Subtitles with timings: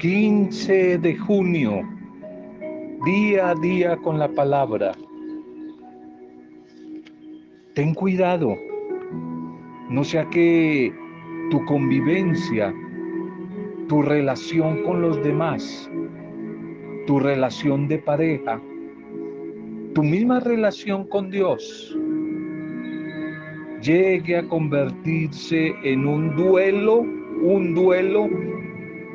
[0.00, 1.82] 15 de junio,
[3.04, 4.92] día a día con la palabra.
[7.74, 8.56] Ten cuidado,
[9.90, 10.90] no sea que
[11.50, 12.74] tu convivencia,
[13.88, 15.90] tu relación con los demás,
[17.06, 18.58] tu relación de pareja,
[19.94, 21.94] tu misma relación con Dios
[23.82, 27.00] llegue a convertirse en un duelo,
[27.42, 28.30] un duelo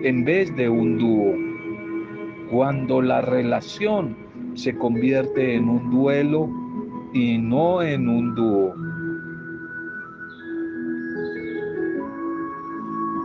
[0.05, 1.33] en vez de un dúo.
[2.51, 4.15] Cuando la relación
[4.53, 6.47] se convierte en un duelo
[7.11, 8.75] y no en un dúo.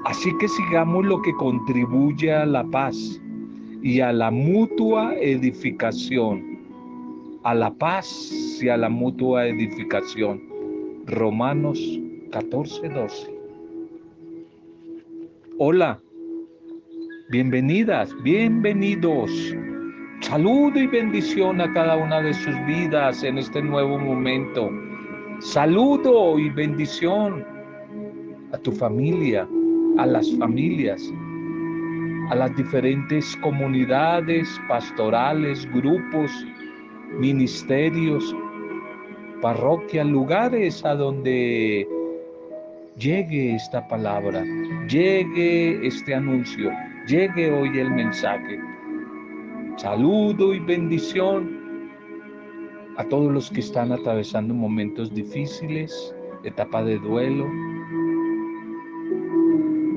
[0.06, 3.20] Así que sigamos lo que contribuye a la paz
[3.83, 6.61] y a la mutua edificación.
[7.42, 10.41] A la paz y a la mutua edificación.
[11.05, 11.78] Romanos
[12.33, 13.34] 14, 12.
[15.58, 16.01] Hola,
[17.31, 19.31] Bienvenidas, bienvenidos.
[20.20, 24.69] Saludo y bendición a cada una de sus vidas en este nuevo momento.
[25.39, 27.47] Saludo y bendición
[28.53, 29.47] a tu familia,
[29.98, 31.01] a las familias,
[32.31, 36.33] a las diferentes comunidades pastorales, grupos,
[37.20, 38.34] ministerios,
[39.41, 41.86] parroquias, lugares a donde
[42.98, 44.45] llegue esta palabra,
[44.89, 46.73] llegue este anuncio
[47.06, 48.61] llegue hoy el mensaje.
[49.77, 51.59] Saludo y bendición
[52.97, 57.47] a todos los que están atravesando momentos difíciles, etapa de duelo,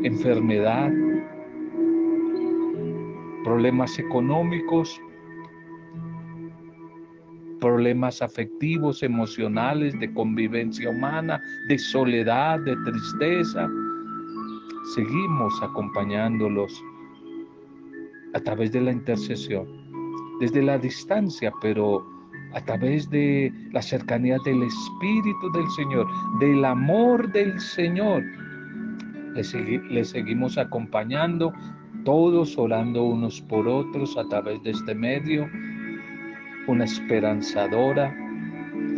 [0.04, 0.92] enfermedad,
[3.44, 5.02] problemas económicos,
[7.60, 13.70] problemas afectivos, emocionales, de convivencia humana, de soledad, de tristeza.
[14.96, 16.84] Seguimos acompañándolos
[18.34, 19.68] a través de la intercesión,
[20.40, 22.06] desde la distancia, pero
[22.54, 26.08] a través de la cercanía del Espíritu del Señor,
[26.40, 28.24] del amor del Señor.
[29.34, 31.52] Le, seguimos acompañando,
[32.06, 35.50] todos orando unos por otros a través de este medio,
[36.68, 38.16] una esperanzadora,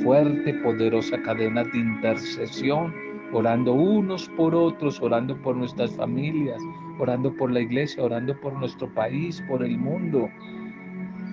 [0.04, 2.94] fuerte, poderosa cadena de intercesión,
[3.32, 6.62] orando unos por otros, orando por nuestras familias,
[7.00, 10.30] orando por la iglesia, orando por nuestro país, por el mundo,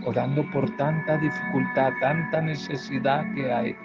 [0.04, 3.76] orando por tanta dificultad, tanta necesidad que hay,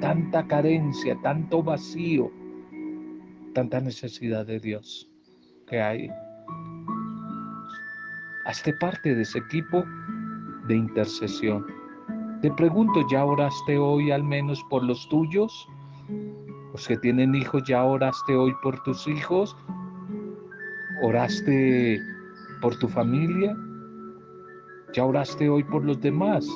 [0.00, 2.30] tanta carencia, tanto vacío,
[3.54, 5.10] tanta necesidad de Dios
[5.66, 6.10] que hay.
[8.46, 9.84] Hazte parte de ese equipo
[10.68, 11.66] de intercesión.
[12.42, 15.68] Te pregunto, ¿ya oraste hoy al menos por los tuyos?
[16.72, 19.56] Los que tienen hijos, ¿ya oraste hoy por tus hijos?
[21.02, 22.00] ¿Oraste
[22.62, 23.54] por tu familia?
[24.94, 26.48] ¿Ya oraste hoy por los demás?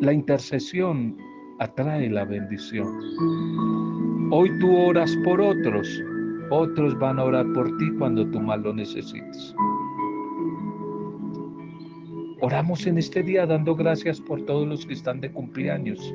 [0.00, 1.16] La intercesión
[1.58, 2.86] atrae la bendición.
[4.30, 5.88] Hoy tú oras por otros,
[6.50, 9.54] otros van a orar por ti cuando tú más lo necesites.
[12.40, 16.14] Oramos en este día dando gracias por todos los que están de cumpleaños.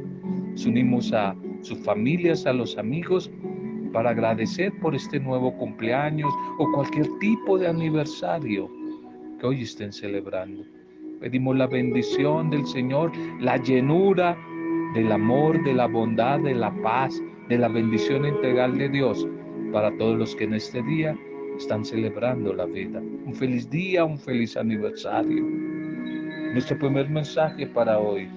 [0.52, 3.30] Nos unimos a sus familias, a los amigos
[3.92, 8.70] para agradecer por este nuevo cumpleaños o cualquier tipo de aniversario
[9.40, 10.64] que hoy estén celebrando.
[11.20, 14.38] Pedimos la bendición del Señor, la llenura
[14.94, 19.28] del amor, de la bondad, de la paz, de la bendición integral de Dios
[19.72, 21.18] para todos los que en este día
[21.58, 23.00] están celebrando la vida.
[23.00, 25.44] Un feliz día, un feliz aniversario.
[26.54, 28.28] Nuestro primer mensaje para hoy.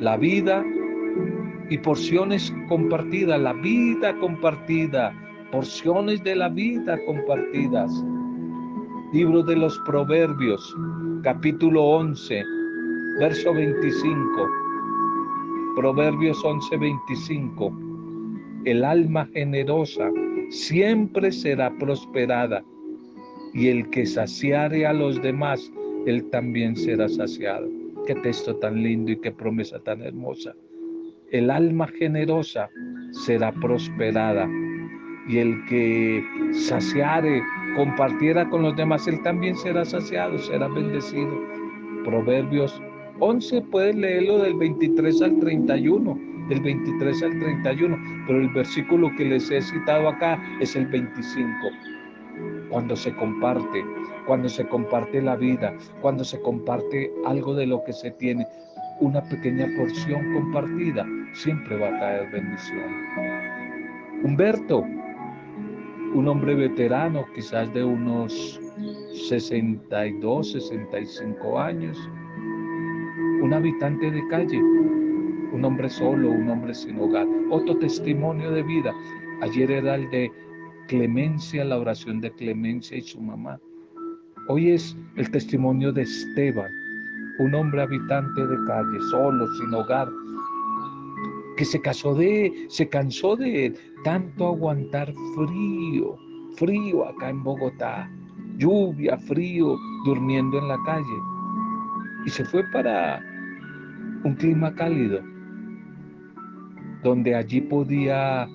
[0.00, 0.64] La vida
[1.70, 5.14] y porciones compartidas, la vida compartida,
[5.50, 7.90] porciones de la vida compartidas.
[9.12, 10.76] Libro de los Proverbios,
[11.22, 12.42] capítulo 11,
[13.20, 14.48] verso 25.
[15.76, 17.72] Proverbios 11, 25.
[18.64, 20.10] El alma generosa
[20.50, 22.62] siempre será prosperada,
[23.54, 25.72] y el que saciare a los demás,
[26.06, 27.68] él también será saciado.
[28.06, 30.54] Qué texto tan lindo y qué promesa tan hermosa
[31.34, 32.70] el alma generosa
[33.10, 34.48] será prosperada
[35.26, 36.22] y el que
[36.52, 37.42] saciare,
[37.74, 41.36] compartiera con los demás, él también será saciado, será bendecido.
[42.04, 42.80] Proverbios
[43.18, 46.20] 11, puedes leerlo del 23 al 31,
[46.50, 47.98] del 23 al 31,
[48.28, 51.50] pero el versículo que les he citado acá es el 25.
[52.70, 53.84] Cuando se comparte,
[54.28, 58.46] cuando se comparte la vida, cuando se comparte algo de lo que se tiene,
[59.00, 62.90] una pequeña porción compartida, siempre va a caer bendición.
[64.22, 64.84] Humberto,
[66.14, 68.60] un hombre veterano, quizás de unos
[69.28, 71.98] 62, 65 años,
[73.42, 77.26] un habitante de calle, un hombre solo, un hombre sin hogar.
[77.50, 78.92] Otro testimonio de vida.
[79.42, 80.30] Ayer era el de
[80.88, 83.60] Clemencia, la oración de Clemencia y su mamá.
[84.48, 86.70] Hoy es el testimonio de Esteban,
[87.38, 90.08] un hombre habitante de calle, solo, sin hogar,
[91.56, 96.16] que se, casó de, se cansó de tanto aguantar frío,
[96.56, 98.10] frío acá en Bogotá,
[98.58, 101.18] lluvia, frío, durmiendo en la calle.
[102.26, 103.20] Y se fue para
[104.24, 105.20] un clima cálido,
[107.02, 108.48] donde allí podía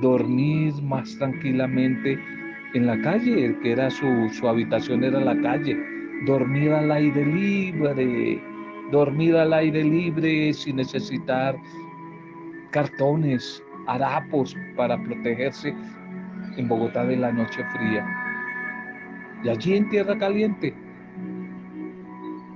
[0.00, 2.18] dormir más tranquilamente
[2.74, 5.76] en la calle, que era su, su habitación era la calle,
[6.26, 8.42] dormir al aire libre,
[8.90, 11.56] dormir al aire libre sin necesitar
[12.70, 15.74] cartones, harapos para protegerse
[16.56, 18.06] en Bogotá de la noche fría.
[19.42, 20.74] Y allí en Tierra Caliente,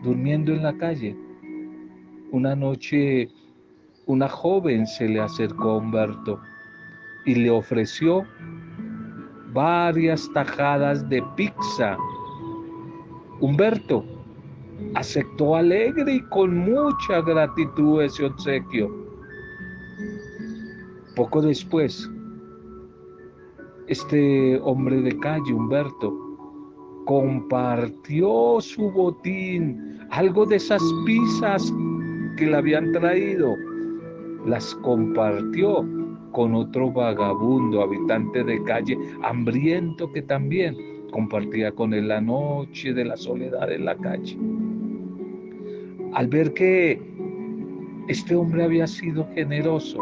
[0.03, 1.17] durmiendo en la calle,
[2.31, 3.31] una noche
[4.07, 6.41] una joven se le acercó a Humberto
[7.25, 8.27] y le ofreció
[9.53, 11.97] varias tajadas de pizza.
[13.41, 14.05] Humberto
[14.95, 18.91] aceptó alegre y con mucha gratitud ese obsequio.
[21.17, 22.11] Poco después,
[23.87, 26.13] este hombre de calle, Humberto,
[27.07, 31.73] compartió su botín, algo de esas pizzas
[32.37, 33.55] que le habían traído,
[34.47, 35.85] las compartió
[36.33, 40.75] con otro vagabundo, habitante de calle, hambriento que también
[41.11, 44.37] compartía con él la noche de la soledad en la calle.
[46.13, 47.01] Al ver que
[48.09, 49.99] este hombre había sido generoso,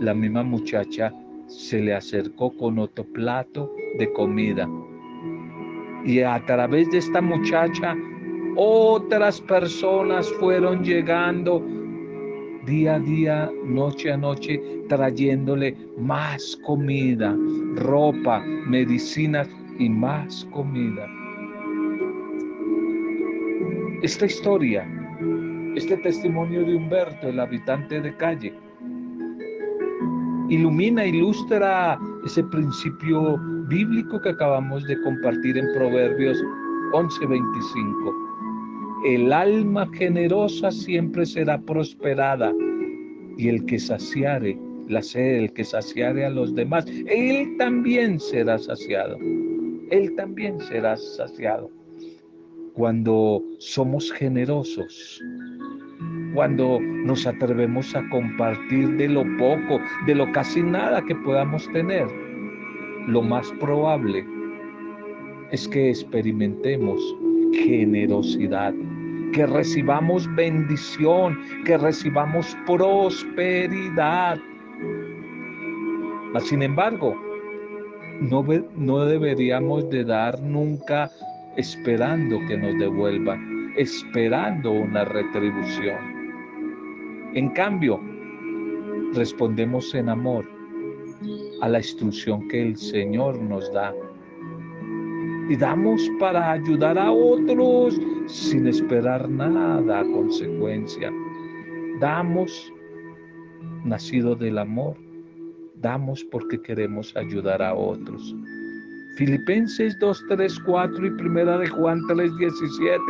[0.00, 1.12] la misma muchacha
[1.46, 4.68] se le acercó con otro plato de comida.
[6.04, 7.96] Y a través de esta muchacha,
[8.56, 11.64] otras personas fueron llegando
[12.66, 17.34] día a día, noche a noche, trayéndole más comida,
[17.76, 19.48] ropa, medicinas
[19.78, 21.06] y más comida.
[24.02, 24.86] Esta historia,
[25.76, 28.52] este testimonio de Humberto, el habitante de calle,
[30.48, 36.42] ilumina, ilustra ese principio bíblico que acabamos de compartir en Proverbios
[36.92, 38.25] 11:25.
[39.04, 42.52] El alma generosa siempre será prosperada
[43.36, 44.58] y el que saciare
[44.88, 49.18] la sed, el que saciare a los demás, él también será saciado.
[49.90, 51.70] Él también será saciado.
[52.74, 55.22] Cuando somos generosos,
[56.34, 62.06] cuando nos atrevemos a compartir de lo poco, de lo casi nada que podamos tener,
[63.06, 64.24] lo más probable
[65.52, 67.00] es que experimentemos
[67.64, 68.74] generosidad,
[69.32, 74.38] que recibamos bendición, que recibamos prosperidad.
[76.40, 77.16] Sin embargo,
[78.20, 78.44] no,
[78.76, 81.10] no deberíamos de dar nunca
[81.56, 86.16] esperando que nos devuelvan, esperando una retribución.
[87.34, 88.00] En cambio,
[89.14, 90.44] respondemos en amor
[91.62, 93.94] a la instrucción que el Señor nos da.
[95.48, 101.12] Y damos para ayudar a otros sin esperar nada a consecuencia.
[102.00, 102.72] Damos
[103.84, 104.96] nacido del amor.
[105.76, 108.34] Damos porque queremos ayudar a otros.
[109.16, 113.02] Filipenses 2, 3, 4 y primera de Juan 3, 17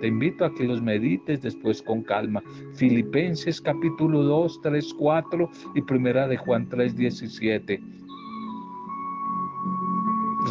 [0.00, 2.42] te invito a que los medites después con calma.
[2.74, 7.80] Filipenses capítulo 2, 3, 4 y primera de Juan 3, 17.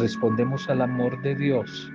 [0.00, 1.92] Respondemos al amor de Dios,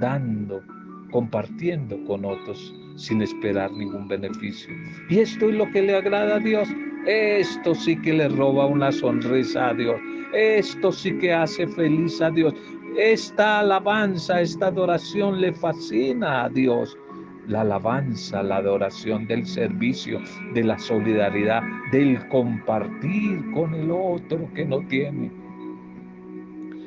[0.00, 0.64] dando,
[1.12, 4.74] compartiendo con otros sin esperar ningún beneficio.
[5.08, 6.68] Y esto es lo que le agrada a Dios.
[7.06, 10.00] Esto sí que le roba una sonrisa a Dios.
[10.34, 12.52] Esto sí que hace feliz a Dios.
[12.98, 16.98] Esta alabanza, esta adoración le fascina a Dios.
[17.46, 20.20] La alabanza, la adoración del servicio,
[20.52, 21.62] de la solidaridad,
[21.92, 25.43] del compartir con el otro que no tiene.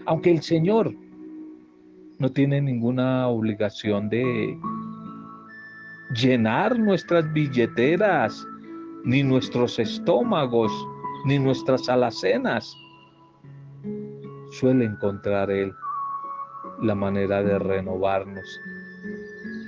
[0.08, 0.96] Aunque el Señor
[2.20, 4.58] no tiene ninguna obligación de
[6.16, 8.48] llenar nuestras billeteras,
[9.04, 10.72] ni nuestros estómagos,
[11.26, 12.74] ni nuestras alacenas,
[14.52, 15.74] suele encontrar Él
[16.82, 18.48] la manera de renovarnos,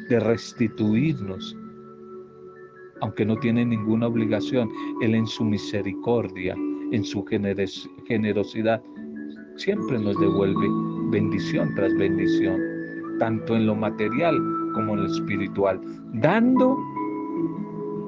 [0.09, 1.53] de restituirnos,
[3.01, 4.69] aunque no tiene ninguna obligación,
[5.01, 6.55] Él en su misericordia,
[6.91, 8.81] en su generosidad,
[9.59, 10.67] siempre nos devuelve
[11.11, 12.59] bendición tras bendición,
[13.19, 14.39] tanto en lo material
[14.73, 15.79] como en lo espiritual.
[16.13, 16.77] Dando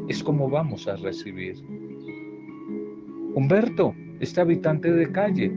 [0.07, 1.55] es como vamos a recibir.
[3.35, 5.51] Humberto, este habitante de calle,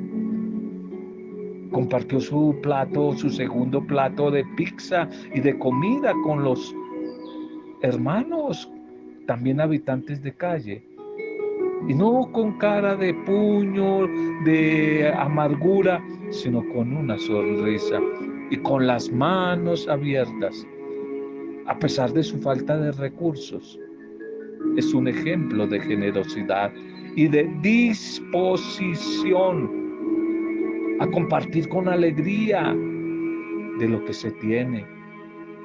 [1.72, 6.74] compartió su plato, su segundo plato de pizza y de comida con los
[7.82, 8.70] hermanos,
[9.26, 10.84] también habitantes de calle.
[11.88, 14.06] Y no con cara de puño,
[14.44, 18.00] de amargura, sino con una sonrisa
[18.50, 20.66] y con las manos abiertas,
[21.66, 23.80] a pesar de su falta de recursos.
[24.76, 26.72] Es un ejemplo de generosidad
[27.16, 29.82] y de disposición
[31.00, 32.76] a compartir con alegría
[33.78, 34.84] de lo que se tiene,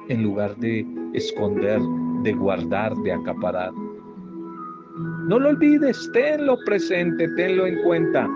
[0.08, 1.80] en lugar de esconder,
[2.22, 3.72] de guardar, de acaparar.
[5.26, 8.28] No lo olvides, tenlo presente, tenlo en cuenta.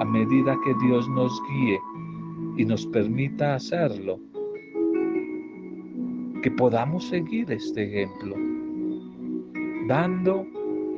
[0.00, 1.78] A medida que Dios nos guíe
[2.56, 4.20] y nos permita hacerlo,
[6.42, 8.36] que podamos seguir este ejemplo.
[9.88, 10.46] Dando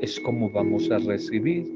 [0.01, 1.75] es como vamos a recibir.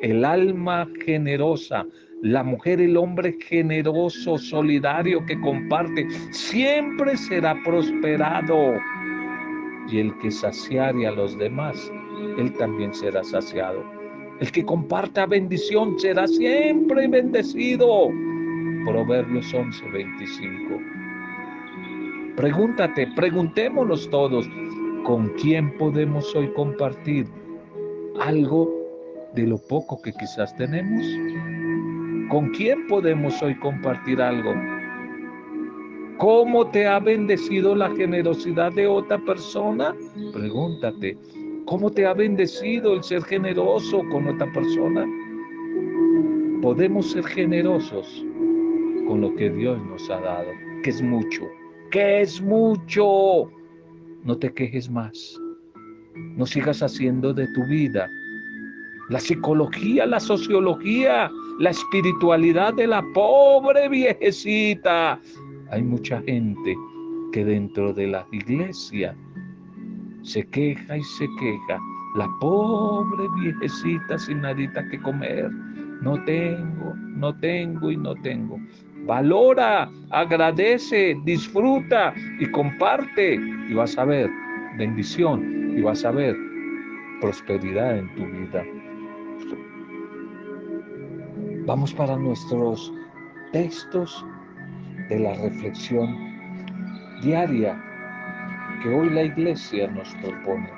[0.00, 1.84] El alma generosa
[2.22, 8.74] la mujer, el hombre generoso, solidario que comparte, siempre será prosperado.
[9.88, 11.92] Y el que saciare a los demás,
[12.38, 13.84] él también será saciado.
[14.40, 18.08] El que comparta bendición será siempre bendecido.
[18.86, 20.80] Proverbios 11, 25.
[22.36, 24.48] Pregúntate, preguntémonos todos,
[25.04, 27.26] ¿con quién podemos hoy compartir
[28.20, 28.72] algo
[29.34, 31.04] de lo poco que quizás tenemos?
[32.30, 34.54] ¿Con quién podemos hoy compartir algo?
[36.18, 39.94] ¿Cómo te ha bendecido la generosidad de otra persona?
[40.32, 41.16] Pregúntate,
[41.68, 45.06] ¿cómo te ha bendecido el ser generoso con otra persona?
[46.62, 48.24] Podemos ser generosos
[49.06, 50.50] con lo que Dios nos ha dado,
[50.82, 51.42] que es mucho,
[51.90, 53.50] que es mucho.
[54.24, 55.38] No te quejes más.
[56.36, 58.08] No sigas haciendo de tu vida
[59.10, 65.20] la psicología, la sociología, la espiritualidad de la pobre viejecita.
[65.70, 66.74] Hay mucha gente
[67.32, 69.14] que dentro de la iglesia
[70.22, 71.80] se queja y se queja.
[72.16, 75.50] La pobre viejecita sin nadita que comer.
[76.02, 78.58] No tengo, no tengo y no tengo.
[79.06, 83.34] Valora, agradece, disfruta y comparte.
[83.68, 84.30] Y vas a ver
[84.78, 86.36] bendición y vas a ver
[87.20, 88.64] prosperidad en tu vida.
[91.66, 92.92] Vamos para nuestros
[93.52, 94.24] textos
[95.10, 96.16] de la reflexión
[97.22, 97.78] diaria
[98.82, 100.70] que hoy la iglesia nos propone.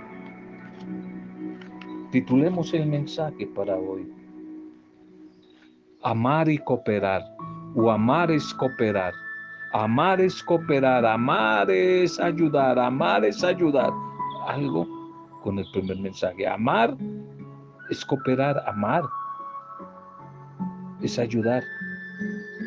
[2.11, 4.11] Titulemos el mensaje para hoy.
[6.03, 7.23] Amar y cooperar,
[7.75, 9.13] o amar es cooperar.
[9.73, 13.93] Amar es cooperar, amar es ayudar, amar es ayudar.
[14.49, 14.87] Algo
[15.43, 16.47] con el primer mensaje.
[16.47, 16.97] Amar
[17.91, 19.05] es cooperar, amar
[21.03, 21.63] es ayudar.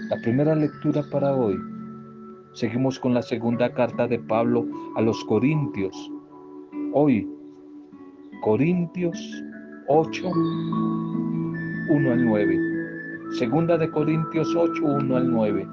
[0.10, 1.73] La primera lectura para hoy.
[2.54, 6.12] Seguimos con la segunda carta de Pablo a los Corintios.
[6.94, 7.28] Hoy,
[8.42, 9.18] Corintios
[9.88, 10.30] 8,
[11.90, 12.60] 1 al 9.
[13.38, 15.68] Segunda de Corintios 8, 1 al 9.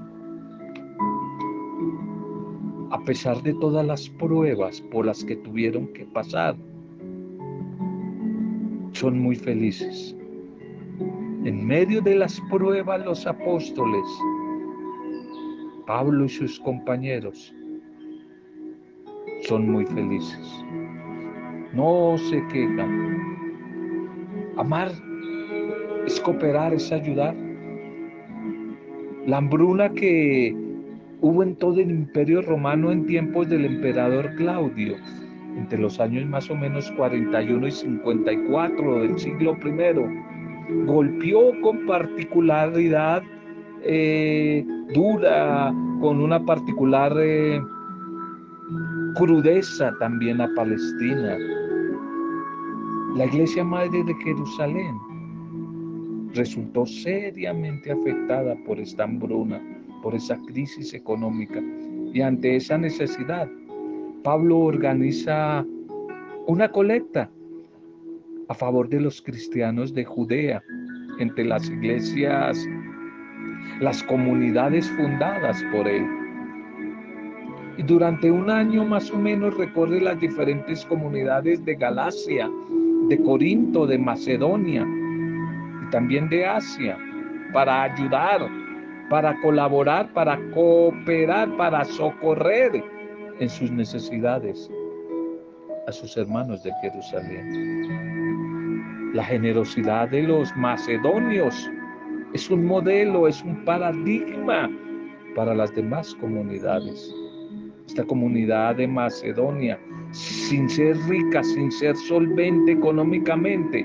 [2.92, 6.56] A pesar de todas las pruebas por las que tuvieron que pasar,
[8.92, 10.16] son muy felices
[11.44, 14.04] en medio de las pruebas los apóstoles,
[15.90, 17.52] Pablo y sus compañeros,
[19.42, 20.64] son muy felices.
[21.74, 23.18] No se quejan.
[24.56, 24.92] Amar
[26.06, 27.34] es cooperar, es ayudar.
[29.26, 30.54] La hambruna que
[31.22, 34.94] hubo en todo el imperio romano en tiempos del emperador Claudio,
[35.56, 43.24] entre los años más o menos 41 y 54 del siglo I, golpeó con particularidad
[43.82, 47.60] eh, dura, con una particular eh,
[49.14, 51.36] crudeza también a Palestina.
[53.16, 54.96] La iglesia madre de Jerusalén
[56.34, 59.60] resultó seriamente afectada por esta hambruna,
[60.02, 61.60] por esa crisis económica.
[62.12, 63.48] Y ante esa necesidad,
[64.22, 65.64] Pablo organiza
[66.46, 67.30] una colecta
[68.48, 70.62] a favor de los cristianos de Judea,
[71.18, 72.66] entre las iglesias,
[73.80, 76.06] las comunidades fundadas por él.
[77.78, 82.50] Y durante un año más o menos recorre las diferentes comunidades de Galacia,
[83.08, 84.86] de Corinto, de Macedonia,
[85.90, 86.98] también de Asia
[87.52, 88.48] para ayudar,
[89.08, 92.84] para colaborar, para cooperar, para socorrer
[93.40, 94.70] en sus necesidades
[95.88, 97.80] a sus hermanos de Jerusalén.
[99.14, 101.68] La generosidad de los macedonios
[102.32, 104.70] es un modelo, es un paradigma
[105.34, 107.12] para las demás comunidades.
[107.88, 109.80] Esta comunidad de Macedonia,
[110.12, 113.84] sin ser rica, sin ser solvente económicamente,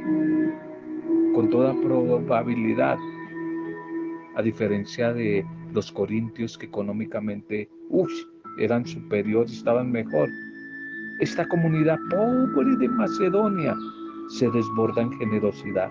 [1.33, 2.97] con toda probabilidad,
[4.35, 7.67] a diferencia de los corintios que económicamente
[8.59, 10.29] eran superiores, estaban mejor.
[11.19, 13.75] Esta comunidad pobre de Macedonia
[14.29, 15.89] se desborda en generosidad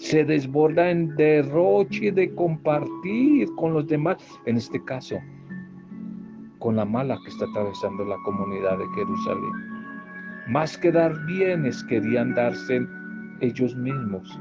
[0.00, 4.16] se desborda en derroche de compartir con los demás,
[4.46, 5.16] en este caso,
[6.58, 9.52] con la mala que está atravesando la comunidad de Jerusalén.
[10.48, 12.80] Más que dar bienes, querían darse
[13.42, 14.40] ellos mismos.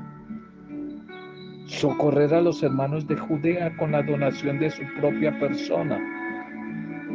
[1.65, 5.99] Socorrer a los hermanos de Judea con la donación de su propia persona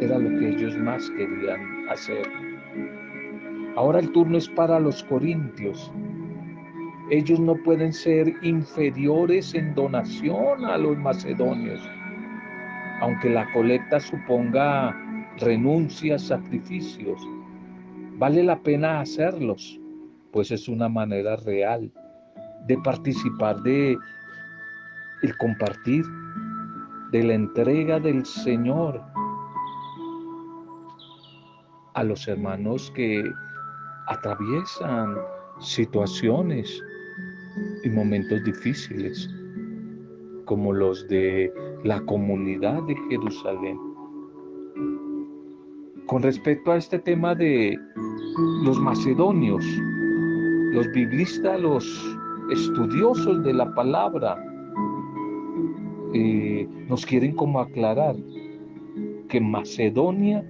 [0.00, 2.26] era lo que ellos más querían hacer.
[3.76, 5.90] Ahora el turno es para los corintios,
[7.10, 11.80] ellos no pueden ser inferiores en donación a los macedonios,
[13.00, 14.96] aunque la colecta suponga
[15.38, 17.20] renuncias, sacrificios.
[18.16, 19.78] Vale la pena hacerlos,
[20.32, 21.92] pues es una manera real
[22.66, 23.98] de participar de
[25.38, 26.04] compartir,
[27.10, 29.02] de la entrega del Señor
[31.94, 33.30] a los hermanos que
[34.06, 35.16] atraviesan
[35.60, 36.82] situaciones
[37.82, 39.28] y momentos difíciles,
[40.44, 41.52] como los de
[41.84, 43.78] la comunidad de Jerusalén.
[46.06, 47.78] Con respecto a este tema de
[48.64, 49.64] los macedonios,
[50.72, 52.18] los biblistas, los
[52.52, 54.36] estudiosos de la palabra,
[56.12, 58.16] eh, nos quieren como aclarar
[59.28, 60.44] que Macedonia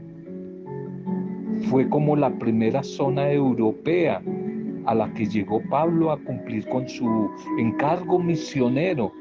[1.70, 4.20] fue como la primera zona europea
[4.86, 9.12] a la que llegó Pablo a cumplir con su encargo misionero.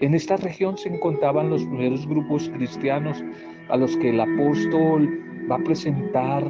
[0.00, 3.22] En esta región se encontraban los primeros grupos cristianos
[3.68, 5.08] a los que el apóstol
[5.50, 6.44] va a presentar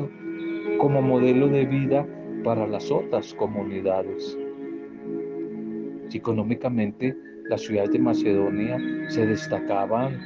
[0.79, 2.07] como modelo de vida
[2.43, 4.37] para las otras comunidades.
[6.13, 7.17] Económicamente,
[7.49, 10.19] las ciudades de Macedonia se destacaban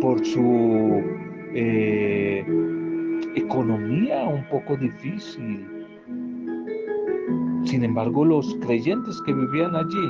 [0.00, 1.02] por su
[1.54, 2.44] eh,
[3.36, 5.66] economía un poco difícil.
[7.64, 10.08] Sin embargo, los creyentes que vivían allí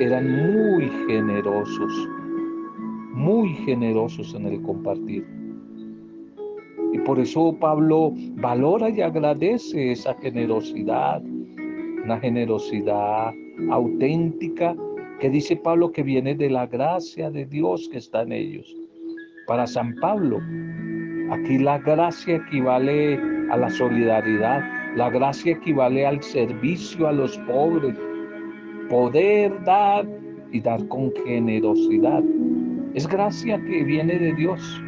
[0.00, 2.08] eran muy generosos,
[3.12, 5.26] muy generosos en el compartir.
[6.92, 11.22] Y por eso Pablo valora y agradece esa generosidad,
[12.04, 13.32] una generosidad
[13.70, 14.76] auténtica
[15.18, 18.85] que dice Pablo que viene de la gracia de Dios que está en ellos
[19.46, 20.40] para San Pablo.
[21.30, 23.18] Aquí la gracia equivale
[23.50, 24.62] a la solidaridad,
[24.96, 27.96] la gracia equivale al servicio a los pobres,
[28.88, 30.06] poder dar
[30.52, 32.22] y dar con generosidad.
[32.94, 34.82] Es gracia que viene de Dios,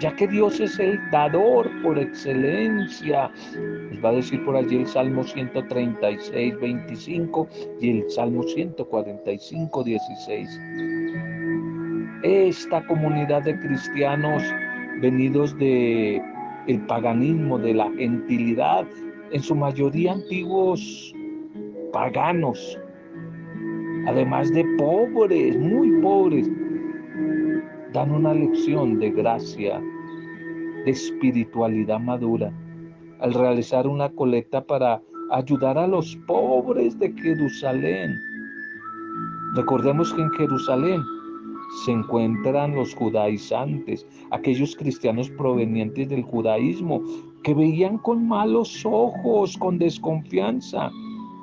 [0.00, 3.30] ya que Dios es el dador por excelencia.
[3.90, 7.48] Nos va a decir por allí el Salmo 136, 25
[7.80, 10.60] y el Salmo 145, 16
[12.22, 14.42] esta comunidad de cristianos
[15.00, 16.22] venidos de
[16.68, 18.86] el paganismo, de la gentilidad,
[19.32, 21.14] en su mayoría antiguos
[21.92, 22.78] paganos,
[24.06, 26.48] además de pobres, muy pobres,
[27.92, 29.80] dan una lección de gracia,
[30.84, 32.52] de espiritualidad madura,
[33.20, 38.16] al realizar una colecta para ayudar a los pobres de Jerusalén.
[39.54, 41.02] Recordemos que en Jerusalén
[41.84, 47.02] se encuentran los judaizantes, aquellos cristianos provenientes del judaísmo
[47.42, 50.90] que veían con malos ojos, con desconfianza,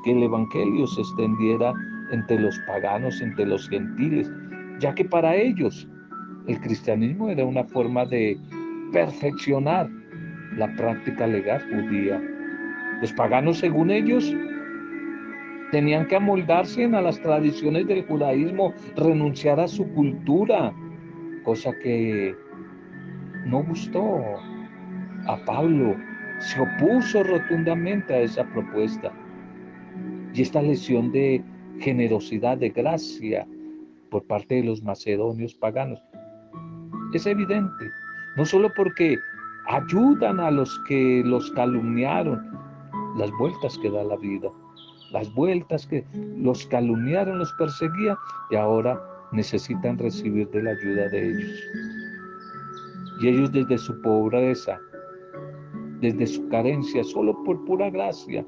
[0.03, 1.73] que el Evangelio se extendiera
[2.11, 4.31] entre los paganos, entre los gentiles,
[4.79, 5.87] ya que para ellos
[6.47, 8.37] el cristianismo era una forma de
[8.91, 9.89] perfeccionar
[10.55, 12.21] la práctica legal judía.
[13.01, 14.33] Los paganos, según ellos,
[15.71, 20.73] tenían que amoldarse a las tradiciones del judaísmo, renunciar a su cultura,
[21.43, 22.35] cosa que
[23.45, 24.19] no gustó
[25.27, 25.95] a Pablo,
[26.39, 29.11] se opuso rotundamente a esa propuesta.
[30.33, 31.43] Y esta lesión de
[31.79, 33.47] generosidad, de gracia
[34.09, 36.01] por parte de los macedonios paganos
[37.13, 37.91] es evidente,
[38.37, 39.17] no solo porque
[39.67, 42.39] ayudan a los que los calumniaron,
[43.17, 44.49] las vueltas que da la vida,
[45.11, 46.05] las vueltas que
[46.37, 48.17] los calumniaron, los perseguían
[48.51, 51.63] y ahora necesitan recibir de la ayuda de ellos.
[53.21, 54.79] Y ellos desde su pobreza,
[55.99, 58.45] desde su carencia, solo por pura gracia,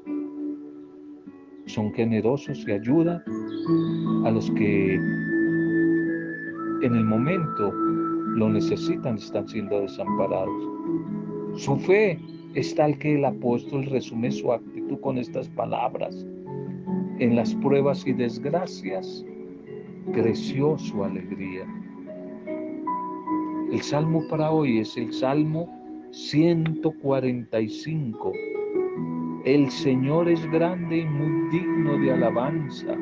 [1.66, 3.22] son generosos y ayudan
[4.24, 4.94] a los que
[6.82, 7.72] en el momento
[8.34, 10.72] lo necesitan, están siendo desamparados.
[11.54, 12.18] Su fe
[12.54, 16.26] es tal que el apóstol resume su actitud con estas palabras.
[17.22, 19.24] En las pruebas y desgracias
[20.12, 21.64] creció su alegría.
[23.70, 25.68] El salmo para hoy es el salmo
[26.10, 28.32] 145.
[29.44, 32.96] El Señor es grande y muy digno de alabanza.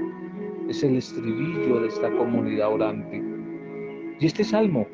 [0.68, 3.24] Es el estribillo de esta comunidad orante.
[4.20, 4.87] Y este salmo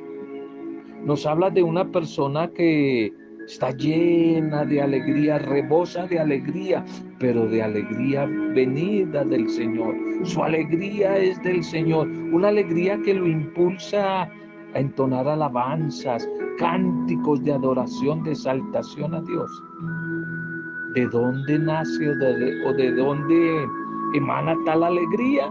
[1.05, 3.13] nos habla de una persona que
[3.45, 6.85] está llena de alegría, rebosa de alegría,
[7.19, 9.95] pero de alegría venida del Señor.
[10.25, 17.53] Su alegría es del Señor, una alegría que lo impulsa a entonar alabanzas, cánticos de
[17.53, 19.51] adoración, de exaltación a Dios.
[20.95, 23.67] ¿De dónde nace o de, o de dónde
[24.15, 25.49] emana tal alegría?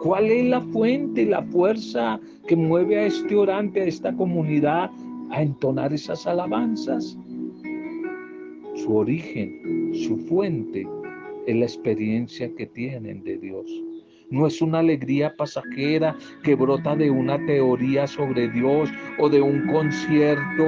[0.00, 4.90] ¿Cuál es la fuente y la fuerza que mueve a este orante, a esta comunidad,
[5.30, 7.18] a entonar esas alabanzas?
[8.90, 10.84] Su origen, su fuente,
[11.46, 13.64] es la experiencia que tienen de Dios.
[14.30, 19.64] No es una alegría pasajera que brota de una teoría sobre Dios o de un
[19.68, 20.64] concierto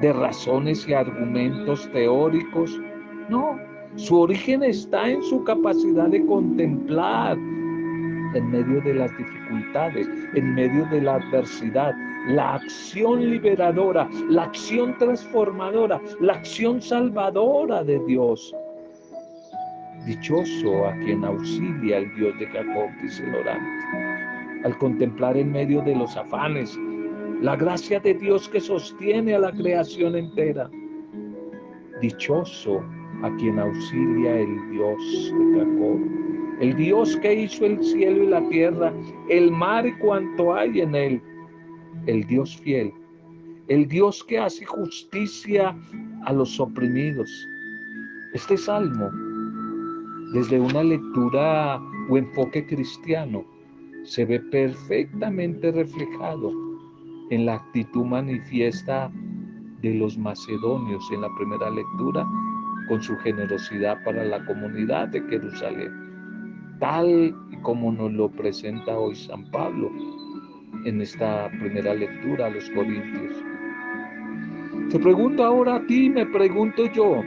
[0.00, 2.80] de razones y argumentos teóricos.
[3.28, 3.58] No,
[3.96, 10.86] su origen está en su capacidad de contemplar en medio de las dificultades, en medio
[10.92, 11.92] de la adversidad,
[12.28, 18.54] la acción liberadora, la acción transformadora, la acción salvadora de Dios.
[20.04, 24.64] Dichoso a quien auxilia el Dios de Jacob, dice el orante.
[24.64, 26.78] Al contemplar en medio de los afanes
[27.40, 30.68] la gracia de Dios que sostiene a la creación entera.
[32.02, 32.82] Dichoso
[33.22, 35.98] a quien auxilia el Dios de Jacob,
[36.60, 38.92] el Dios que hizo el cielo y la tierra,
[39.30, 41.22] el mar y cuanto hay en él,
[42.08, 42.90] el Dios fiel,
[43.68, 45.76] el Dios que hace justicia
[46.24, 47.30] a los oprimidos.
[48.32, 49.10] Este salmo,
[50.32, 53.44] desde una lectura o enfoque cristiano,
[54.04, 56.50] se ve perfectamente reflejado
[57.30, 59.12] en la actitud manifiesta
[59.82, 62.26] de los macedonios en la primera lectura
[62.88, 65.92] con su generosidad para la comunidad de Jerusalén,
[66.80, 70.17] tal y como nos lo presenta hoy San Pablo
[70.84, 73.44] en esta primera lectura a los Corintios.
[74.90, 77.22] Te pregunto ahora a ti, me pregunto yo,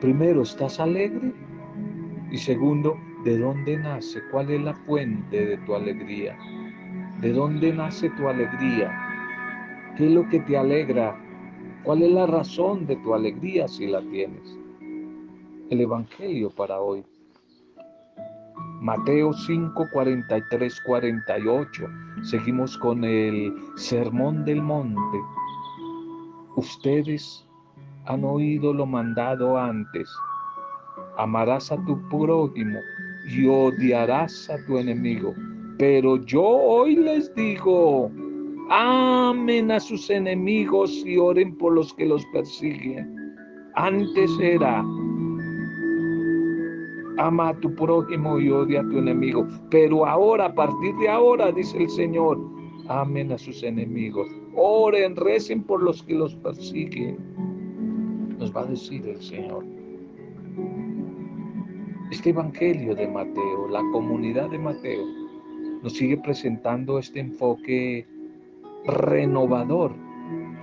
[0.00, 1.32] primero, ¿estás alegre?
[2.30, 4.20] Y segundo, ¿de dónde nace?
[4.30, 6.36] ¿Cuál es la fuente de tu alegría?
[7.20, 8.92] ¿De dónde nace tu alegría?
[9.96, 11.18] ¿Qué es lo que te alegra?
[11.82, 14.56] ¿Cuál es la razón de tu alegría si la tienes?
[15.70, 17.04] El Evangelio para hoy.
[18.80, 21.86] Mateo 5, 43, 48.
[22.22, 25.18] Seguimos con el Sermón del Monte.
[26.56, 27.46] Ustedes
[28.06, 30.10] han oído lo mandado antes.
[31.18, 32.78] Amarás a tu prójimo
[33.28, 35.34] y odiarás a tu enemigo.
[35.76, 38.10] Pero yo hoy les digo,
[38.70, 43.14] amen a sus enemigos y oren por los que los persiguen.
[43.74, 44.82] Antes era
[47.20, 49.46] ama a tu prójimo y odia a tu enemigo.
[49.70, 52.40] Pero ahora, a partir de ahora, dice el Señor,
[52.88, 54.28] amen a sus enemigos.
[54.56, 57.18] Oren, recen por los que los persiguen.
[58.38, 59.64] Nos va a decir el Señor.
[62.10, 65.04] Este Evangelio de Mateo, la comunidad de Mateo,
[65.82, 68.06] nos sigue presentando este enfoque
[68.86, 69.94] renovador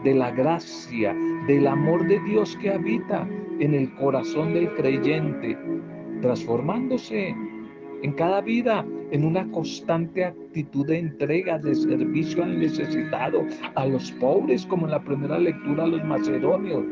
[0.04, 1.16] de la gracia,
[1.48, 3.28] del amor de Dios que habita
[3.60, 5.58] en el corazón del creyente
[6.22, 7.36] transformándose
[8.04, 13.44] en cada vida en una constante actitud de entrega, de servicio al necesitado,
[13.76, 16.84] a los pobres, como en la primera lectura a los macedonios.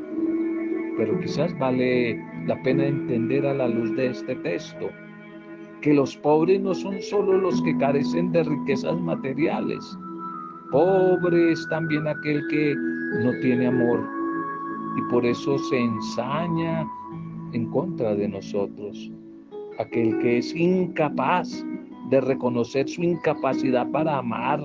[0.98, 4.90] Pero quizás vale la pena entender a la luz de este texto
[5.82, 9.98] que los pobres no son solo los que carecen de riquezas materiales.
[10.72, 12.76] Pobre es también aquel que
[13.24, 14.04] no tiene amor
[14.98, 16.88] y por eso se ensaña
[17.54, 19.12] en contra de nosotros
[19.80, 21.66] aquel que es incapaz
[22.10, 24.62] de reconocer su incapacidad para amar.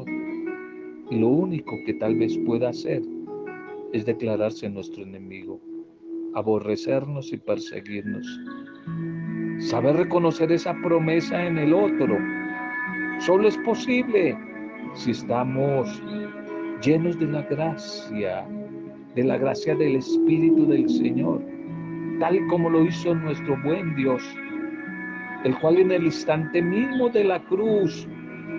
[1.11, 3.03] Lo único que tal vez pueda hacer
[3.93, 5.61] es declararse nuestro enemigo,
[6.35, 8.27] aborrecernos y perseguirnos.
[9.59, 12.17] Saber reconocer esa promesa en el otro
[13.19, 14.37] solo es posible
[14.95, 16.03] si estamos
[16.83, 18.47] llenos de la gracia,
[19.15, 21.43] de la gracia del Espíritu del Señor,
[22.21, 24.23] tal como lo hizo nuestro buen Dios,
[25.45, 28.07] el cual en el instante mismo de la cruz,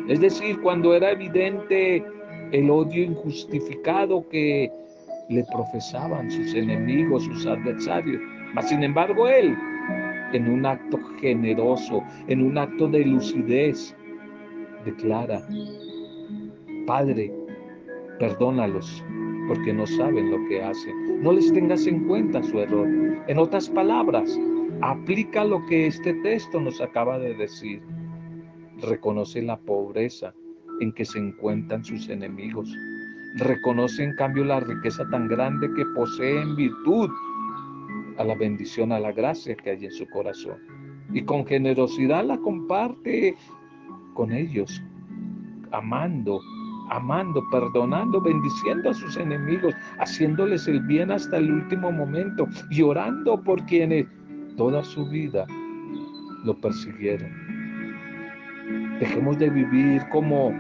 [0.10, 2.04] es decir, cuando era evidente
[2.52, 4.70] el odio injustificado que
[5.30, 8.20] le profesaban sus enemigos, sus adversarios,
[8.54, 9.56] mas sin embargo él,
[10.34, 13.96] en un acto generoso, en un acto de lucidez,
[14.84, 15.40] declara,
[16.88, 17.32] Padre,
[18.18, 19.04] perdónalos
[19.48, 21.22] porque no saben lo que hacen.
[21.22, 22.88] No les tengas en cuenta su error.
[23.28, 24.40] En otras palabras,
[24.82, 27.82] aplica lo que este texto nos acaba de decir.
[28.82, 30.34] Reconoce la pobreza
[30.80, 32.74] en que se encuentran sus enemigos.
[33.36, 37.10] Reconoce en cambio la riqueza tan grande que posee en virtud
[38.18, 40.58] a la bendición, a la gracia que hay en su corazón.
[41.14, 43.36] Y con generosidad la comparte
[44.14, 44.82] con ellos,
[45.72, 46.42] amando,
[46.92, 53.42] amando, perdonando, bendiciendo a sus enemigos, haciéndoles el bien hasta el último momento y orando
[53.42, 54.06] por quienes
[54.58, 55.48] toda su vida
[56.44, 57.32] lo persiguieron.
[59.00, 60.54] Dejemos de vivir como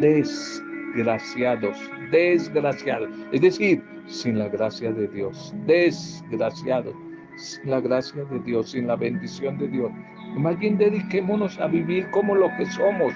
[0.00, 1.76] desgraciados,
[2.10, 6.94] desgraciados, es decir, sin la gracia de Dios, desgraciados,
[7.36, 9.90] sin la gracia de Dios, sin la bendición de Dios.
[10.36, 13.12] más bien dediquémonos a vivir como lo que somos,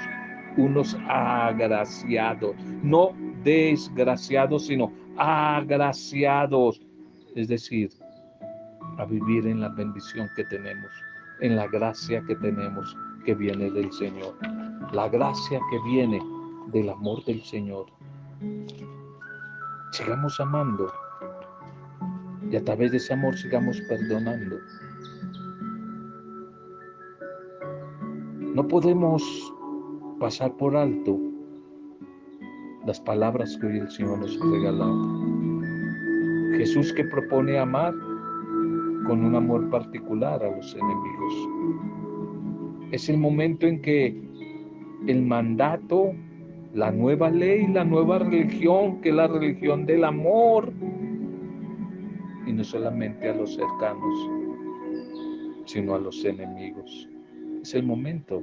[0.59, 3.13] unos agraciados, no
[3.45, 6.83] desgraciados, sino agraciados,
[7.37, 7.91] es decir,
[8.99, 10.91] a vivir en la bendición que tenemos,
[11.41, 14.35] en la gracia que tenemos que viene del Señor,
[14.93, 16.21] la gracia que viene
[16.73, 17.87] del amor del Señor.
[19.93, 20.93] Sigamos amando
[22.51, 24.57] y a través de ese amor sigamos perdonando.
[28.55, 29.23] No podemos
[30.19, 31.19] pasar por alto
[32.87, 35.29] las palabras que hoy el Señor nos ha regalado.
[36.57, 37.95] Jesús que propone amar
[39.07, 41.35] con un amor particular a los enemigos.
[42.91, 44.21] Es el momento en que
[45.07, 46.13] el mandato,
[46.75, 50.73] la nueva ley, la nueva religión, que es la religión del amor,
[52.47, 54.31] y no solamente a los cercanos,
[55.67, 57.09] sino a los enemigos.
[57.63, 58.43] Es el momento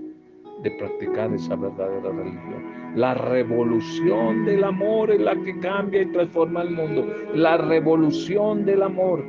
[0.63, 2.63] de practicar esa verdadera religión.
[2.95, 7.07] La revolución del amor es la que cambia y transforma el mundo.
[7.33, 9.23] La revolución del amor.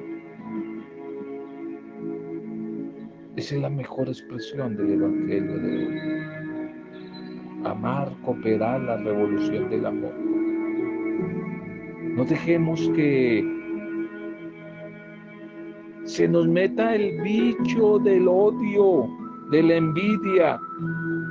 [3.37, 6.01] Esa es la mejor expresión del Evangelio de hoy.
[7.65, 10.15] Amar, cooperar, la revolución del amor.
[12.17, 13.45] No dejemos que
[16.05, 19.07] se nos meta el bicho del odio,
[19.51, 20.61] de la envidia,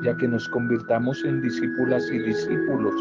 [0.04, 2.94] ya que nos convirtamos en discípulas y discípulos,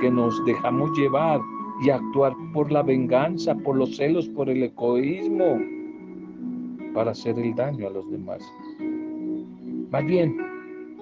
[0.00, 1.40] que nos dejamos llevar
[1.84, 5.60] y actuar por la venganza, por los celos, por el egoísmo,
[6.94, 8.42] para hacer el daño a los demás.
[9.90, 10.36] Más bien,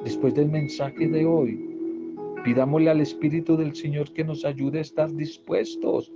[0.05, 1.59] después del mensaje de hoy,
[2.44, 6.12] pidámosle al Espíritu del Señor que nos ayude a estar dispuestos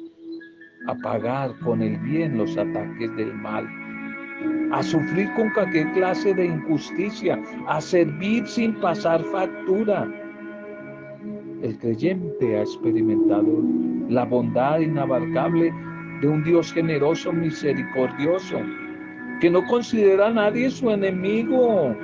[0.87, 3.67] a pagar con el bien los ataques del mal
[4.73, 10.09] a sufrir con cualquier clase de injusticia, a servir sin pasar factura.
[11.63, 13.63] El creyente ha experimentado
[14.09, 15.73] la bondad inabarcable
[16.21, 18.59] de un Dios generoso, misericordioso,
[19.41, 21.95] que no considera a nadie su enemigo.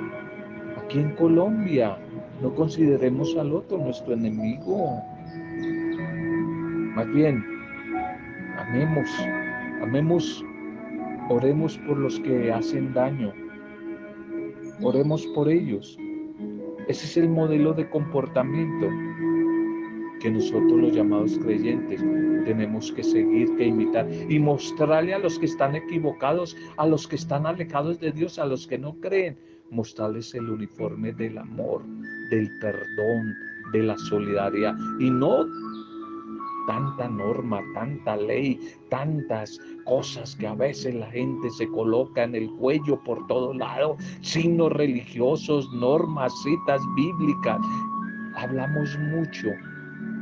[0.77, 1.97] Aquí en Colombia
[2.41, 5.01] no consideremos al otro nuestro enemigo.
[6.95, 7.43] Más bien,
[8.57, 9.09] amemos,
[9.81, 10.45] amemos
[11.29, 13.33] Oremos por los que hacen daño.
[14.81, 15.97] Oremos por ellos.
[16.87, 18.87] Ese es el modelo de comportamiento
[20.19, 21.99] que nosotros los llamados creyentes
[22.45, 27.15] tenemos que seguir, que imitar y mostrarle a los que están equivocados, a los que
[27.15, 29.37] están alejados de Dios, a los que no creen,
[29.71, 31.83] mostrarles el uniforme del amor,
[32.29, 33.35] del perdón,
[33.73, 35.45] de la solidaridad y no
[36.67, 42.49] tanta norma, tanta ley, tantas cosas que a veces la gente se coloca en el
[42.51, 47.59] cuello por todo lado, signos religiosos, normas, citas bíblicas.
[48.35, 49.49] Hablamos mucho,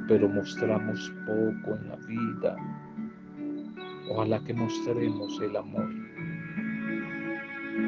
[0.07, 2.57] pero mostramos poco en la vida.
[4.09, 5.89] Ojalá que mostremos el amor.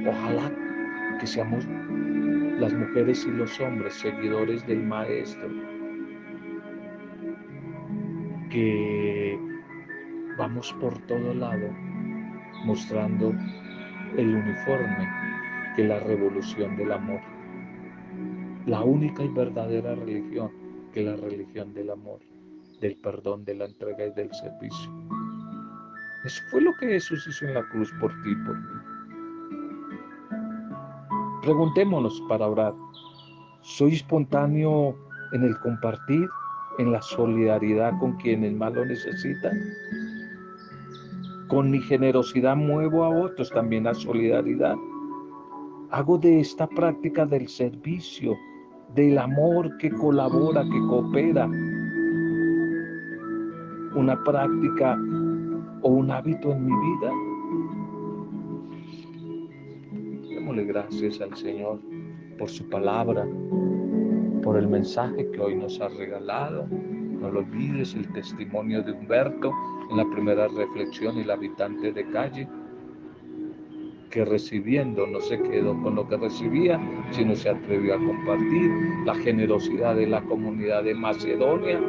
[0.08, 0.52] Ojalá
[1.20, 1.66] que seamos
[2.60, 5.75] las mujeres y los hombres seguidores del Maestro
[8.56, 9.38] que
[10.38, 11.68] vamos por todo lado
[12.64, 13.34] mostrando
[14.16, 15.10] el uniforme
[15.76, 17.20] que la revolución del amor.
[18.66, 20.52] La única y verdadera religión
[20.94, 22.22] que la religión del amor,
[22.80, 24.90] del perdón, de la entrega y del servicio.
[26.24, 28.80] Eso fue lo que Jesús hizo en la cruz por ti y por mí.
[31.42, 32.74] Preguntémonos para orar.
[33.64, 34.96] ¿Soy espontáneo
[35.34, 36.30] en el compartir,
[36.80, 39.54] en la solidaridad con quienes más lo necesitan?
[41.48, 44.76] Con mi generosidad muevo a otros también a solidaridad.
[45.92, 48.36] Hago de esta práctica del servicio,
[48.96, 51.50] del amor que colabora, que coopera,
[53.96, 54.98] una práctica
[55.82, 57.12] o un hábito en mi vida.
[60.30, 61.80] Démosle gracias al Señor
[62.38, 63.26] por su palabra,
[64.46, 66.68] por el mensaje que hoy nos ha regalado.
[66.70, 69.52] No lo olvides el testimonio de Humberto
[69.90, 72.48] en la primera reflexión, el habitante de calle,
[74.12, 76.80] que recibiendo no se quedó con lo que recibía,
[77.10, 78.72] sino se atrevió a compartir
[79.04, 81.82] la generosidad de la comunidad de Macedonia,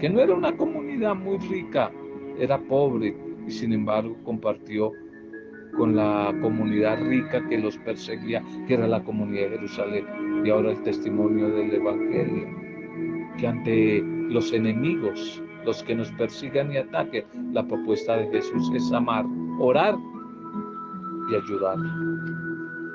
[0.00, 1.92] que no era una comunidad muy rica,
[2.40, 4.90] era pobre y sin embargo compartió
[5.76, 10.27] con la comunidad rica que los perseguía, que era la comunidad de Jerusalén.
[10.44, 12.48] Y ahora el testimonio del Evangelio,
[13.38, 18.92] que ante los enemigos, los que nos persigan y ataquen, la propuesta de Jesús es
[18.92, 19.26] amar,
[19.58, 19.96] orar
[21.30, 21.76] y ayudar.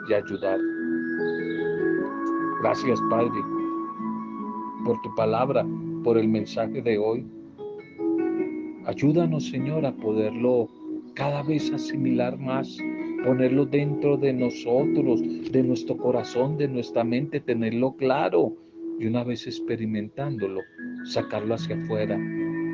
[0.10, 0.60] Y ayudar.
[2.62, 3.42] Gracias, Padre,
[4.86, 5.66] por tu palabra,
[6.04, 7.26] por el mensaje de hoy.
[8.86, 10.68] Ayúdanos, Señor, a poderlo
[11.14, 12.78] cada vez asimilar más,
[13.24, 18.54] ponerlo dentro de nosotros, de nuestro corazón, de nuestra mente, tenerlo claro
[19.00, 20.62] y una vez experimentándolo,
[21.06, 22.20] sacarlo hacia afuera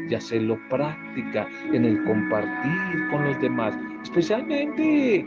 [0.09, 5.25] y hacerlo práctica en el compartir con los demás, especialmente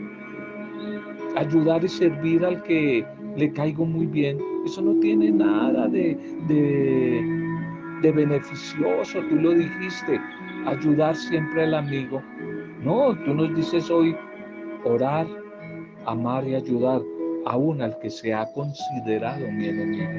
[1.35, 3.05] ayudar y servir al que
[3.37, 4.37] le caigo muy bien.
[4.65, 10.19] Eso no tiene nada de, de, beneficioso, tú lo dijiste,
[10.65, 12.21] ayudar siempre al amigo
[12.83, 14.15] no, tú nos dices hoy
[14.85, 15.27] orar,
[16.05, 17.01] amar y ayudar
[17.45, 20.11] aún al que se ha considerado mi enemigo.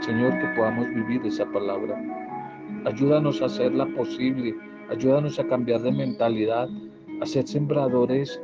[0.00, 1.96] Señor, que podamos vivir esa palabra.
[2.84, 4.54] Ayúdanos a hacerla posible.
[4.90, 6.68] Ayúdanos a cambiar de mentalidad,
[7.20, 8.40] a ser sembradores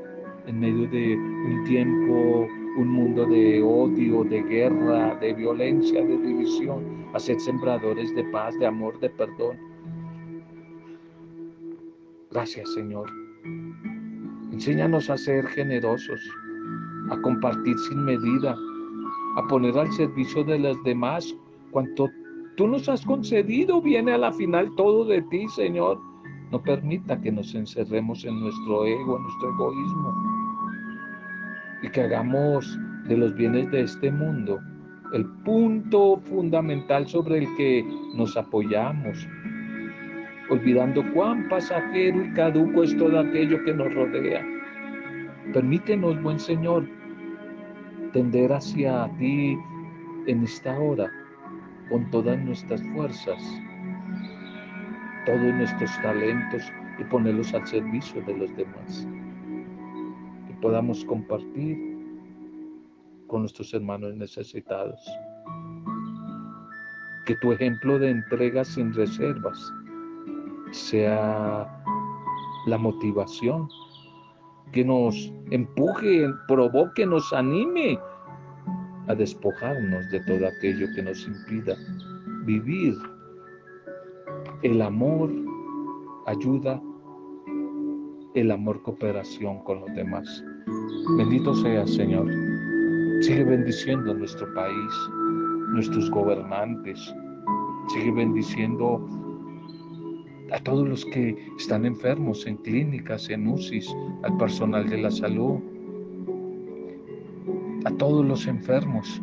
[0.46, 7.06] en medio de un tiempo, un mundo de odio, de guerra, de violencia, de división,
[7.12, 9.58] a ser sembradores de paz, de amor, de perdón
[12.30, 13.10] Gracias, Señor.
[14.52, 16.20] Enséñanos a ser generosos,
[17.10, 18.56] a compartir sin medida,
[19.36, 21.34] a poner al servicio de los demás
[21.70, 22.08] cuanto
[22.56, 23.80] tú nos has concedido.
[23.80, 26.00] Viene a la final todo de ti, Señor.
[26.50, 30.38] No permita que nos encerremos en nuestro ego, en nuestro egoísmo
[31.82, 34.58] y que hagamos de los bienes de este mundo
[35.12, 39.26] el punto fundamental sobre el que nos apoyamos,
[40.50, 44.44] olvidando cuán pasajero y caduco es todo aquello que nos rodea.
[45.52, 46.88] Permítenos, buen Señor,
[48.12, 49.56] tender hacia ti
[50.26, 51.10] en esta hora
[51.90, 53.42] con todas nuestras fuerzas,
[55.26, 56.62] todos nuestros talentos
[56.98, 59.06] y ponerlos al servicio de los demás.
[60.46, 61.78] Que podamos compartir
[63.26, 65.06] con nuestros hermanos necesitados.
[67.26, 69.72] Que tu ejemplo de entrega sin reservas
[70.72, 71.66] sea
[72.66, 73.68] la motivación
[74.72, 77.98] que nos empuje, provoque, nos anime
[79.08, 81.74] a despojarnos de todo aquello que nos impida
[82.44, 82.96] vivir
[84.62, 85.30] el amor,
[86.26, 86.80] ayuda,
[88.34, 90.44] el amor, cooperación con los demás.
[91.16, 92.26] Bendito sea, Señor.
[93.22, 94.92] Sigue bendiciendo nuestro país,
[95.70, 97.14] nuestros gobernantes.
[97.88, 99.00] Sigue bendiciendo
[100.50, 105.58] a todos los que están enfermos en clínicas, en UCIs, al personal de la salud,
[107.84, 109.20] a todos los enfermos.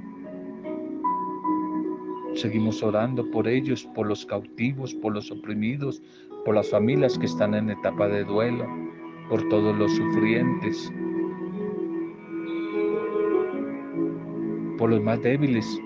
[2.36, 6.02] Seguimos orando por ellos, por los cautivos, por los oprimidos,
[6.44, 8.66] por las familias que están en etapa de duelo,
[9.30, 10.92] por todos los sufrientes,
[14.78, 15.80] por los más débiles,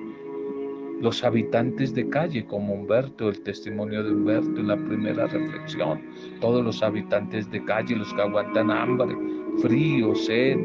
[1.02, 6.02] los habitantes de calle, como Humberto, el testimonio de Humberto en la primera reflexión,
[6.41, 9.16] todos los habitantes de calle, los que aguantan hambre,
[9.62, 10.58] frío, sed.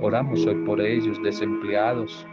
[0.00, 2.26] Oramos hoy por ellos, desempleados.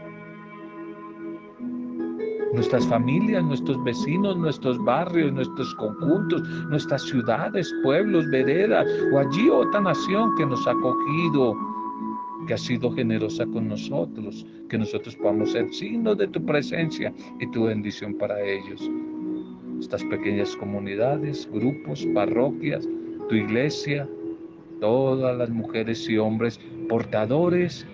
[2.54, 9.82] nuestras familias, nuestros vecinos, nuestros barrios, nuestros conjuntos, nuestras ciudades, pueblos, veredas o allí otra
[9.82, 11.56] nación que nos ha acogido,
[12.48, 17.50] que ha sido generosa con nosotros, que nosotros podamos ser signos de tu presencia y
[17.52, 18.90] tu bendición para ellos.
[19.80, 22.88] Estas pequeñas comunidades, grupos, parroquias,
[23.30, 24.08] tu iglesia,
[24.80, 27.86] todas las mujeres y hombres portadores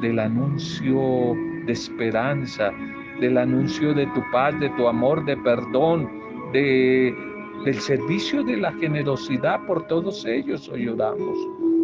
[0.00, 1.34] del anuncio
[1.66, 2.72] de esperanza,
[3.20, 6.08] del anuncio de tu paz, de tu amor, de perdón,
[6.52, 7.14] de,
[7.64, 10.68] del servicio de la generosidad por todos ellos.
[10.68, 10.86] Hoy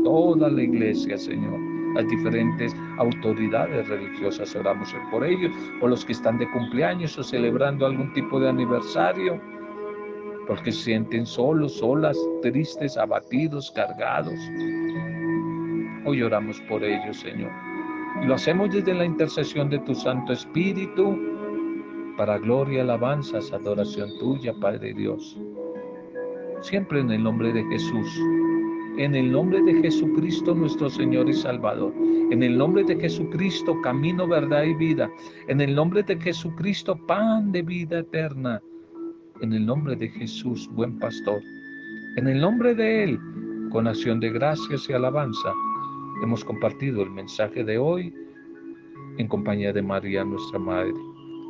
[0.03, 6.39] toda la iglesia, Señor, las diferentes autoridades religiosas, oramos por ellos, por los que están
[6.39, 9.41] de cumpleaños o celebrando algún tipo de aniversario,
[10.47, 14.39] porque se sienten solos, solas, tristes, abatidos, cargados.
[16.05, 17.51] Hoy oramos por ellos, Señor.
[18.23, 21.19] Y lo hacemos desde la intercesión de tu Santo Espíritu,
[22.17, 25.39] para gloria, alabanzas, adoración tuya, Padre Dios.
[26.61, 28.21] Siempre en el nombre de Jesús,
[28.99, 31.93] en el nombre de Jesucristo nuestro Señor y Salvador,
[32.31, 35.11] en el nombre de Jesucristo, camino, verdad y vida,
[35.49, 38.61] en el nombre de Jesucristo, pan de vida eterna,
[39.43, 41.41] en el nombre de Jesús, buen pastor,
[42.17, 43.21] en el nombre de Él,
[43.71, 45.53] con acción de gracias y alabanza,
[46.23, 48.15] hemos compartido el mensaje de hoy
[49.19, 50.95] en compañía de María, nuestra Madre.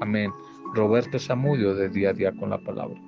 [0.00, 0.32] Amén.
[0.74, 3.00] Roberto Zamudio de Día a Día con la Palabra.